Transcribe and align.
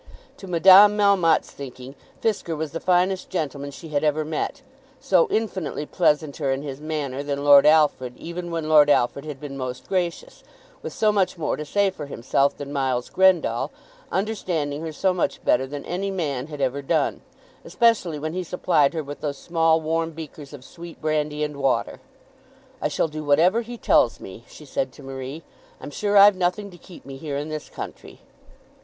To 0.37 0.47
Madame 0.47 0.97
Melmotte's 0.97 1.51
thinking, 1.51 1.93
Fisker 2.23 2.57
was 2.57 2.71
the 2.71 2.79
finest 2.79 3.29
gentleman 3.29 3.69
she 3.69 3.89
had 3.89 4.03
ever 4.03 4.25
met, 4.25 4.63
so 4.99 5.27
infinitely 5.29 5.85
pleasanter 5.85 6.51
in 6.51 6.63
his 6.63 6.81
manner 6.81 7.21
than 7.21 7.43
Lord 7.43 7.67
Alfred 7.67 8.17
even 8.17 8.49
when 8.49 8.67
Lord 8.67 8.89
Alfred 8.89 9.25
had 9.25 9.39
been 9.39 9.55
most 9.59 9.87
gracious, 9.87 10.43
with 10.81 10.91
so 10.91 11.11
much 11.11 11.37
more 11.37 11.55
to 11.55 11.63
say 11.63 11.91
for 11.91 12.07
himself 12.07 12.57
than 12.57 12.73
Miles 12.73 13.11
Grendall, 13.11 13.69
understanding 14.11 14.81
her 14.81 14.91
so 14.91 15.13
much 15.13 15.43
better 15.45 15.67
than 15.67 15.85
any 15.85 16.09
man 16.09 16.47
had 16.47 16.61
ever 16.61 16.81
done, 16.81 17.21
especially 17.63 18.17
when 18.17 18.33
he 18.33 18.43
supplied 18.43 18.95
her 18.95 19.03
with 19.03 19.21
those 19.21 19.37
small 19.37 19.79
warm 19.81 20.13
beakers 20.13 20.51
of 20.51 20.63
sweet 20.65 20.99
brandy 20.99 21.43
and 21.43 21.57
water. 21.57 22.01
"I 22.81 22.87
shall 22.87 23.07
do 23.07 23.23
whatever 23.23 23.61
he 23.61 23.77
tells 23.77 24.19
me," 24.19 24.45
she 24.47 24.65
said 24.65 24.91
to 24.93 25.03
Marie. 25.03 25.43
"I'm 25.79 25.91
sure 25.91 26.17
I've 26.17 26.35
nothing 26.35 26.71
to 26.71 26.77
keep 26.79 27.05
me 27.05 27.17
here 27.17 27.37
in 27.37 27.49
this 27.49 27.69
country." 27.69 28.21